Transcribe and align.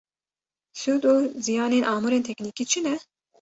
Sûd 0.81 1.03
û 1.13 1.15
ziyanên 1.45 1.83
amûrên 1.93 2.23
teknîkî 2.27 2.63
çi 2.71 2.79
ne? 2.85 2.95